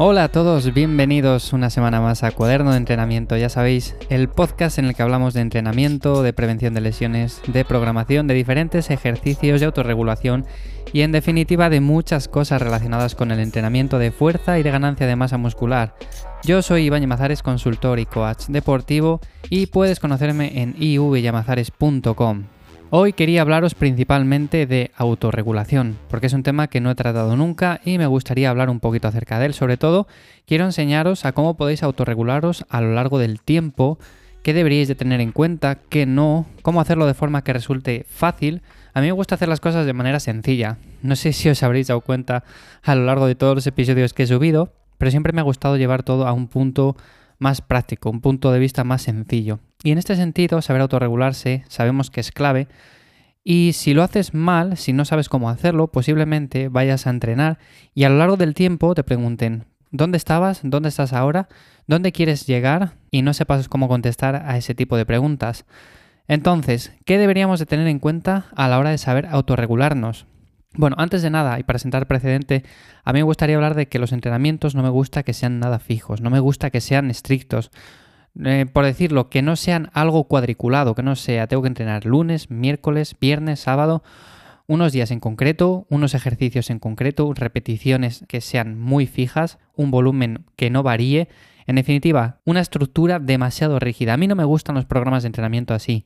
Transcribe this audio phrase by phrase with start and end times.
[0.00, 4.78] Hola a todos, bienvenidos una semana más a Cuaderno de Entrenamiento, ya sabéis, el podcast
[4.78, 9.58] en el que hablamos de entrenamiento, de prevención de lesiones, de programación, de diferentes ejercicios
[9.58, 10.46] de autorregulación
[10.92, 15.06] y en definitiva de muchas cosas relacionadas con el entrenamiento de fuerza y de ganancia
[15.08, 15.96] de masa muscular.
[16.44, 22.57] Yo soy Iván Yamazares, consultor y coach deportivo y puedes conocerme en ivyamazares.com.
[22.90, 27.82] Hoy quería hablaros principalmente de autorregulación, porque es un tema que no he tratado nunca
[27.84, 29.52] y me gustaría hablar un poquito acerca de él.
[29.52, 30.06] Sobre todo,
[30.46, 33.98] quiero enseñaros a cómo podéis autorregularos a lo largo del tiempo,
[34.42, 38.62] qué deberíais de tener en cuenta, qué no, cómo hacerlo de forma que resulte fácil.
[38.94, 40.78] A mí me gusta hacer las cosas de manera sencilla.
[41.02, 42.42] No sé si os habréis dado cuenta
[42.82, 45.76] a lo largo de todos los episodios que he subido, pero siempre me ha gustado
[45.76, 46.96] llevar todo a un punto
[47.38, 49.60] más práctico, un punto de vista más sencillo.
[49.82, 52.68] Y en este sentido, saber autorregularse sabemos que es clave.
[53.44, 57.58] Y si lo haces mal, si no sabes cómo hacerlo, posiblemente vayas a entrenar
[57.94, 60.60] y a lo largo del tiempo te pregunten, ¿dónde estabas?
[60.62, 61.48] ¿Dónde estás ahora?
[61.86, 62.96] ¿Dónde quieres llegar?
[63.10, 65.64] Y no sepas cómo contestar a ese tipo de preguntas.
[66.26, 70.26] Entonces, ¿qué deberíamos de tener en cuenta a la hora de saber autorregularnos?
[70.74, 72.64] Bueno, antes de nada, y para sentar precedente,
[73.02, 75.78] a mí me gustaría hablar de que los entrenamientos no me gusta que sean nada
[75.78, 77.70] fijos, no me gusta que sean estrictos.
[78.44, 82.50] Eh, por decirlo, que no sean algo cuadriculado, que no sea, tengo que entrenar lunes,
[82.50, 84.02] miércoles, viernes, sábado,
[84.68, 90.44] unos días en concreto, unos ejercicios en concreto, repeticiones que sean muy fijas, un volumen
[90.56, 91.28] que no varíe,
[91.66, 94.14] en definitiva, una estructura demasiado rígida.
[94.14, 96.04] A mí no me gustan los programas de entrenamiento así.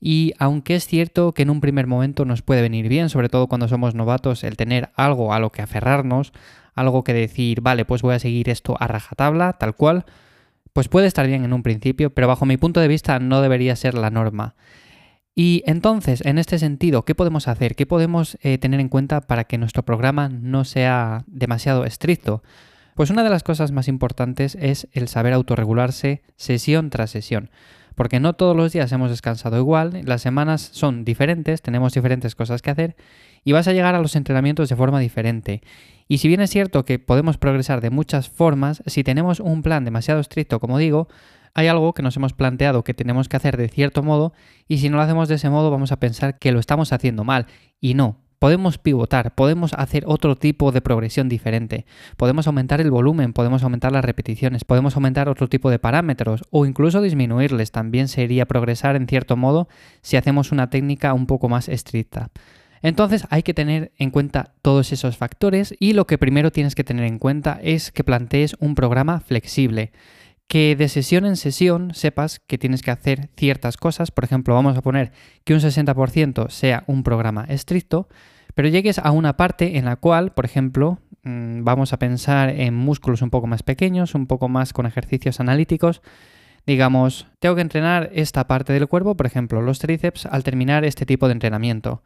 [0.00, 3.46] Y aunque es cierto que en un primer momento nos puede venir bien, sobre todo
[3.46, 6.32] cuando somos novatos, el tener algo a lo que aferrarnos,
[6.74, 10.04] algo que decir, vale, pues voy a seguir esto a rajatabla, tal cual,
[10.74, 13.76] pues puede estar bien en un principio, pero bajo mi punto de vista no debería
[13.76, 14.56] ser la norma.
[15.36, 17.76] Y entonces, en este sentido, ¿qué podemos hacer?
[17.76, 22.42] ¿Qué podemos eh, tener en cuenta para que nuestro programa no sea demasiado estricto?
[22.96, 27.50] Pues una de las cosas más importantes es el saber autorregularse sesión tras sesión
[27.94, 32.62] porque no todos los días hemos descansado igual, las semanas son diferentes, tenemos diferentes cosas
[32.62, 32.96] que hacer
[33.44, 35.62] y vas a llegar a los entrenamientos de forma diferente.
[36.08, 39.84] Y si bien es cierto que podemos progresar de muchas formas, si tenemos un plan
[39.84, 41.08] demasiado estricto, como digo,
[41.54, 44.32] hay algo que nos hemos planteado que tenemos que hacer de cierto modo
[44.66, 47.22] y si no lo hacemos de ese modo vamos a pensar que lo estamos haciendo
[47.24, 47.46] mal
[47.80, 51.86] y no, podemos pivotar, podemos hacer otro tipo de progresión diferente,
[52.18, 56.66] podemos aumentar el volumen, podemos aumentar las repeticiones, podemos aumentar otro tipo de parámetros o
[56.66, 57.72] incluso disminuirles.
[57.72, 59.66] También sería progresar en cierto modo
[60.02, 62.28] si hacemos una técnica un poco más estricta.
[62.82, 66.84] Entonces hay que tener en cuenta todos esos factores y lo que primero tienes que
[66.84, 69.90] tener en cuenta es que plantees un programa flexible
[70.48, 74.10] que de sesión en sesión sepas que tienes que hacer ciertas cosas.
[74.10, 75.12] Por ejemplo, vamos a poner
[75.44, 78.08] que un 60% sea un programa estricto,
[78.54, 82.74] pero llegues a una parte en la cual, por ejemplo, mm, vamos a pensar en
[82.74, 86.02] músculos un poco más pequeños, un poco más con ejercicios analíticos.
[86.66, 91.04] Digamos, tengo que entrenar esta parte del cuerpo, por ejemplo, los tríceps, al terminar este
[91.04, 92.02] tipo de entrenamiento.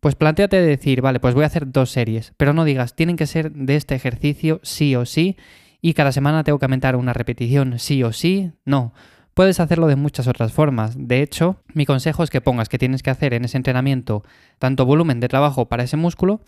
[0.00, 3.26] Pues planteate decir, vale, pues voy a hacer dos series, pero no digas, tienen que
[3.26, 5.36] ser de este ejercicio sí o sí,
[5.80, 8.52] y cada semana tengo que aumentar una repetición sí o sí.
[8.64, 8.94] No,
[9.34, 10.94] Puedes hacerlo de muchas otras formas.
[10.96, 14.22] De hecho, mi consejo es que pongas que tienes que hacer en ese entrenamiento
[14.58, 16.42] tanto volumen de trabajo para ese músculo,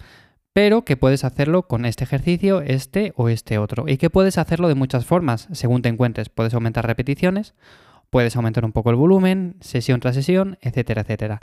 [0.52, 3.88] pero que puedes hacerlo con este ejercicio, este o este otro.
[3.88, 6.28] Y que puedes hacerlo de muchas formas, según te encuentres.
[6.28, 7.54] Puedes aumentar repeticiones,
[8.10, 11.40] puedes aumentar un poco el volumen, sesión tras sesión, etcétera, etcétera.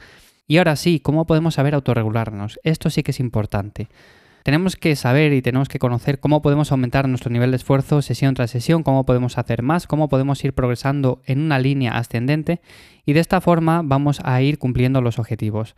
[0.48, 2.60] Y ahora sí, ¿cómo podemos saber autorregularnos?
[2.64, 3.90] Esto sí que es importante.
[4.44, 8.34] Tenemos que saber y tenemos que conocer cómo podemos aumentar nuestro nivel de esfuerzo sesión
[8.34, 12.62] tras sesión, cómo podemos hacer más, cómo podemos ir progresando en una línea ascendente
[13.06, 15.76] y de esta forma vamos a ir cumpliendo los objetivos.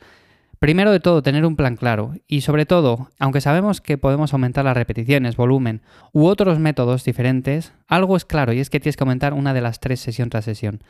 [0.60, 4.64] Primero de todo, tener un plan claro y sobre todo, aunque sabemos que podemos aumentar
[4.64, 5.82] las repeticiones, volumen
[6.14, 9.60] u otros métodos diferentes, algo es claro y es que tienes que aumentar una de
[9.60, 10.82] las tres sesión tras sesión.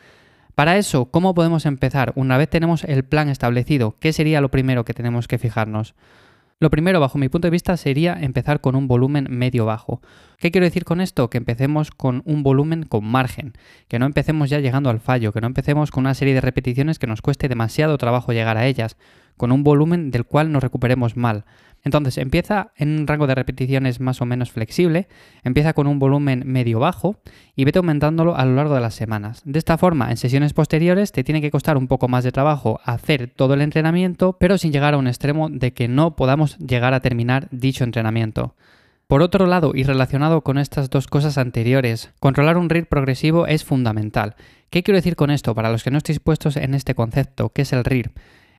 [0.53, 2.13] Para eso, ¿cómo podemos empezar?
[2.15, 5.95] Una vez tenemos el plan establecido, ¿qué sería lo primero que tenemos que fijarnos?
[6.63, 10.01] Lo primero, bajo mi punto de vista, sería empezar con un volumen medio-bajo.
[10.37, 11.29] ¿Qué quiero decir con esto?
[11.29, 13.51] Que empecemos con un volumen con margen,
[13.89, 16.99] que no empecemos ya llegando al fallo, que no empecemos con una serie de repeticiones
[16.99, 18.95] que nos cueste demasiado trabajo llegar a ellas,
[19.37, 21.45] con un volumen del cual nos recuperemos mal.
[21.83, 25.07] Entonces empieza en un rango de repeticiones más o menos flexible,
[25.43, 27.17] empieza con un volumen medio bajo
[27.55, 29.41] y vete aumentándolo a lo largo de las semanas.
[29.43, 32.79] De esta forma, en sesiones posteriores te tiene que costar un poco más de trabajo
[32.85, 36.93] hacer todo el entrenamiento, pero sin llegar a un extremo de que no podamos llegar
[36.93, 38.55] a terminar dicho entrenamiento.
[39.07, 43.65] Por otro lado, y relacionado con estas dos cosas anteriores, controlar un RIR progresivo es
[43.65, 44.35] fundamental.
[44.69, 47.49] ¿Qué quiero decir con esto para los que no estéis puestos en este concepto?
[47.49, 48.11] ¿Qué es el RIR?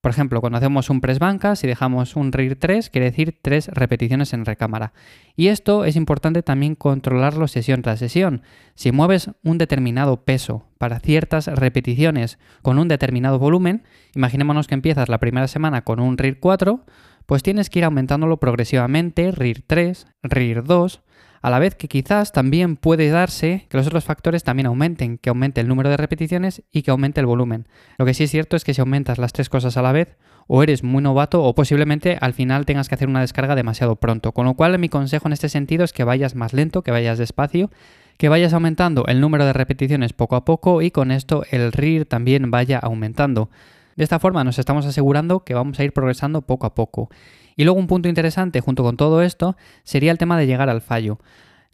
[0.05, 3.69] Por ejemplo, cuando hacemos un press banca, si dejamos un RIR 3, quiere decir 3
[3.69, 4.93] repeticiones en recámara.
[5.35, 8.43] Y esto es importante también controlarlo sesión tras sesión.
[8.75, 13.85] Si mueves un determinado peso para ciertas repeticiones con un determinado volumen,
[14.15, 16.85] imaginémonos que empiezas la primera semana con un RIR 4,
[17.25, 21.01] pues tienes que ir aumentándolo progresivamente, RIR 3, RIR 2,
[21.45, 25.29] a la vez que quizás también puede darse que los otros factores también aumenten, que
[25.29, 27.69] aumente el número de repeticiones y que aumente el volumen.
[27.99, 30.17] Lo que sí es cierto es que si aumentas las tres cosas a la vez,
[30.47, 34.33] o eres muy novato o posiblemente al final tengas que hacer una descarga demasiado pronto.
[34.33, 37.19] Con lo cual mi consejo en este sentido es que vayas más lento, que vayas
[37.19, 37.71] despacio,
[38.17, 42.07] que vayas aumentando el número de repeticiones poco a poco y con esto el RIR
[42.07, 43.51] también vaya aumentando.
[43.97, 47.11] De esta forma nos estamos asegurando que vamos a ir progresando poco a poco.
[47.57, 50.81] Y luego un punto interesante junto con todo esto sería el tema de llegar al
[50.81, 51.19] fallo.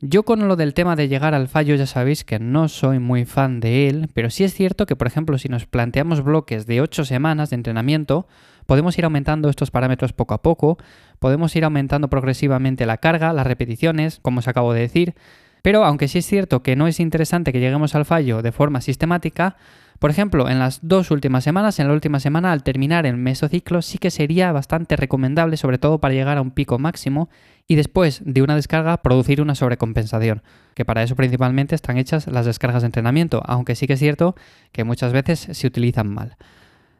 [0.03, 3.27] Yo con lo del tema de llegar al fallo ya sabéis que no soy muy
[3.27, 6.81] fan de él, pero sí es cierto que por ejemplo si nos planteamos bloques de
[6.81, 8.27] 8 semanas de entrenamiento,
[8.65, 10.79] podemos ir aumentando estos parámetros poco a poco,
[11.19, 15.15] podemos ir aumentando progresivamente la carga, las repeticiones, como os acabo de decir,
[15.61, 18.81] pero aunque sí es cierto que no es interesante que lleguemos al fallo de forma
[18.81, 19.56] sistemática,
[20.00, 23.82] por ejemplo, en las dos últimas semanas, en la última semana, al terminar el mesociclo,
[23.82, 27.29] sí que sería bastante recomendable, sobre todo para llegar a un pico máximo
[27.69, 30.43] y después de una descarga producir una sobrecompensación,
[30.75, 34.35] que para eso principalmente están hechas las descargas de entrenamiento, aunque sí que es cierto
[34.73, 36.38] que muchas veces se utilizan mal.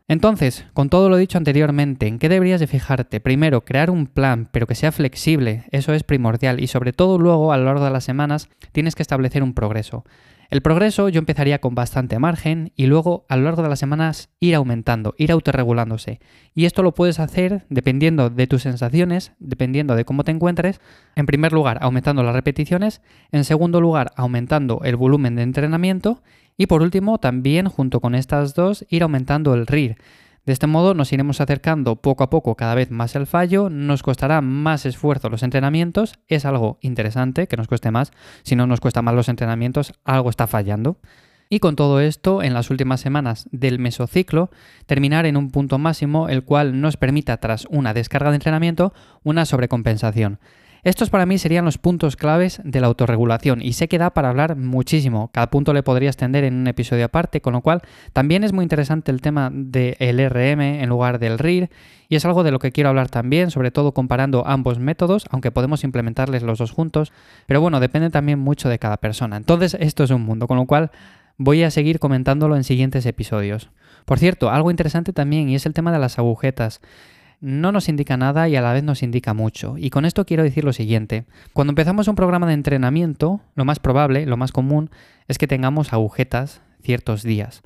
[0.06, 3.20] Entonces, con todo lo dicho anteriormente, ¿en qué deberías de fijarte?
[3.20, 7.50] Primero, crear un plan, pero que sea flexible, eso es primordial, y sobre todo luego,
[7.52, 10.05] a lo largo de las semanas, tienes que establecer un progreso.
[10.50, 14.31] El progreso yo empezaría con bastante margen y luego a lo largo de las semanas
[14.41, 16.19] ir aumentando, ir autorregulándose.
[16.56, 20.81] Y esto lo puedes hacer dependiendo de tus sensaciones, dependiendo de cómo te encuentres.
[21.14, 23.00] En primer lugar, aumentando las repeticiones.
[23.31, 26.20] En segundo lugar, aumentando el volumen de entrenamiento.
[26.56, 29.99] Y por último, también junto con estas dos, ir aumentando el RIR.
[30.46, 34.02] De este modo nos iremos acercando poco a poco cada vez más al fallo, nos
[34.02, 38.81] costará más esfuerzo los entrenamientos, es algo interesante que nos cueste más, si no nos
[38.81, 40.96] cuesta más los entrenamientos, algo está fallando.
[41.52, 44.50] Y con todo esto, en las últimas semanas del mesociclo,
[44.87, 48.94] terminar en un punto máximo el cual nos permita, tras una descarga de entrenamiento,
[49.25, 50.38] una sobrecompensación.
[50.82, 54.31] Estos para mí serían los puntos claves de la autorregulación y sé que da para
[54.31, 55.31] hablar muchísimo.
[55.32, 57.82] Cada punto le podría extender en un episodio aparte, con lo cual
[58.12, 61.69] también es muy interesante el tema del RM en lugar del RIR
[62.09, 65.50] y es algo de lo que quiero hablar también, sobre todo comparando ambos métodos, aunque
[65.50, 67.12] podemos implementarles los dos juntos,
[67.47, 69.37] pero bueno, depende también mucho de cada persona.
[69.37, 70.91] Entonces esto es un mundo, con lo cual
[71.37, 73.71] voy a seguir comentándolo en siguientes episodios.
[74.06, 76.81] Por cierto, algo interesante también y es el tema de las agujetas
[77.40, 79.76] no nos indica nada y a la vez nos indica mucho.
[79.78, 81.25] Y con esto quiero decir lo siguiente.
[81.52, 84.90] Cuando empezamos un programa de entrenamiento, lo más probable, lo más común,
[85.26, 87.62] es que tengamos agujetas ciertos días.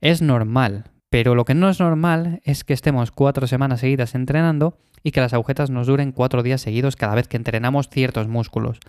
[0.00, 4.78] Es normal, pero lo que no es normal es que estemos cuatro semanas seguidas entrenando
[5.02, 8.80] y que las agujetas nos duren cuatro días seguidos cada vez que entrenamos ciertos músculos.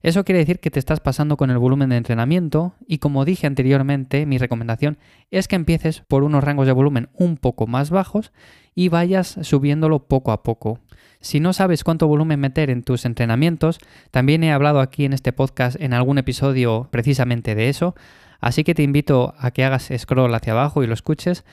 [0.00, 3.48] Eso quiere decir que te estás pasando con el volumen de entrenamiento y como dije
[3.48, 4.96] anteriormente, mi recomendación
[5.32, 8.32] es que empieces por unos rangos de volumen un poco más bajos
[8.76, 10.78] y vayas subiéndolo poco a poco.
[11.20, 13.80] Si no sabes cuánto volumen meter en tus entrenamientos,
[14.12, 17.96] también he hablado aquí en este podcast en algún episodio precisamente de eso,
[18.40, 21.44] así que te invito a que hagas scroll hacia abajo y lo escuches.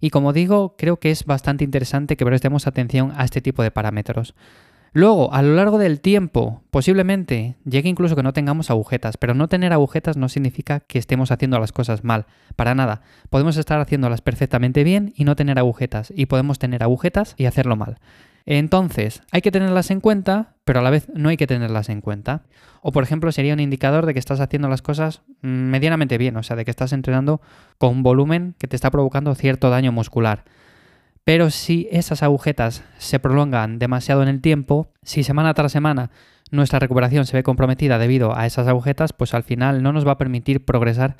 [0.00, 3.72] Y como digo, creo que es bastante interesante que prestemos atención a este tipo de
[3.72, 4.36] parámetros.
[4.92, 9.48] Luego, a lo largo del tiempo, posiblemente llegue incluso que no tengamos agujetas, pero no
[9.48, 12.26] tener agujetas no significa que estemos haciendo las cosas mal,
[12.56, 13.02] para nada.
[13.30, 17.76] Podemos estar haciéndolas perfectamente bien y no tener agujetas, y podemos tener agujetas y hacerlo
[17.76, 17.98] mal.
[18.50, 22.00] Entonces, hay que tenerlas en cuenta, pero a la vez no hay que tenerlas en
[22.00, 22.44] cuenta.
[22.80, 26.42] O por ejemplo, sería un indicador de que estás haciendo las cosas medianamente bien, o
[26.42, 27.42] sea, de que estás entrenando
[27.76, 30.44] con un volumen que te está provocando cierto daño muscular.
[31.28, 36.10] Pero si esas agujetas se prolongan demasiado en el tiempo, si semana tras semana
[36.50, 40.12] nuestra recuperación se ve comprometida debido a esas agujetas, pues al final no nos va
[40.12, 41.18] a permitir progresar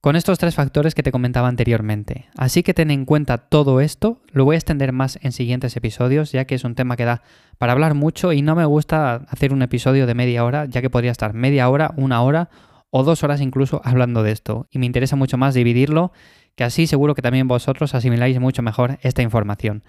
[0.00, 2.24] con estos tres factores que te comentaba anteriormente.
[2.38, 6.32] Así que ten en cuenta todo esto, lo voy a extender más en siguientes episodios,
[6.32, 7.20] ya que es un tema que da
[7.58, 10.88] para hablar mucho y no me gusta hacer un episodio de media hora, ya que
[10.88, 12.48] podría estar media hora, una hora
[12.88, 14.68] o dos horas incluso hablando de esto.
[14.70, 16.12] Y me interesa mucho más dividirlo
[16.56, 19.82] que así seguro que también vosotros asimiláis mucho mejor esta información.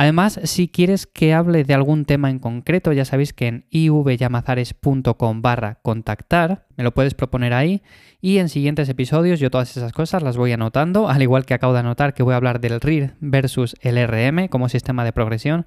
[0.00, 5.42] Además, si quieres que hable de algún tema en concreto, ya sabéis que en ivyamazares.com
[5.42, 7.82] barra contactar, me lo puedes proponer ahí
[8.20, 11.72] y en siguientes episodios yo todas esas cosas las voy anotando, al igual que acabo
[11.72, 15.66] de anotar que voy a hablar del RIR versus el RM como sistema de progresión.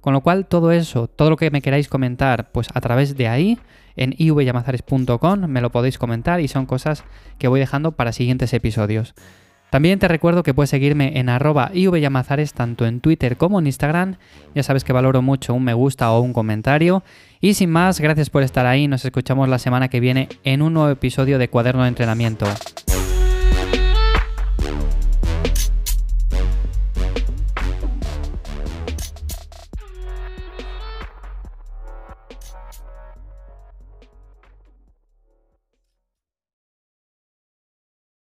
[0.00, 3.28] Con lo cual, todo eso, todo lo que me queráis comentar, pues a través de
[3.28, 3.60] ahí,
[3.94, 7.04] en ivyamazares.com, me lo podéis comentar y son cosas
[7.38, 9.14] que voy dejando para siguientes episodios.
[9.70, 14.16] También te recuerdo que puedes seguirme en arroba ivyamazares tanto en Twitter como en Instagram.
[14.54, 17.02] Ya sabes que valoro mucho un me gusta o un comentario.
[17.40, 18.88] Y sin más, gracias por estar ahí.
[18.88, 22.46] Nos escuchamos la semana que viene en un nuevo episodio de Cuaderno de Entrenamiento.